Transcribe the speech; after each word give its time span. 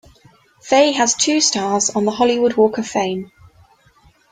Fay 0.63 0.93
has 0.93 1.13
two 1.13 1.39
stars 1.39 1.91
on 1.91 2.05
the 2.05 2.11
Hollywood 2.11 2.55
Walk 2.57 2.79
of 2.79 2.87
Fame. 2.87 3.31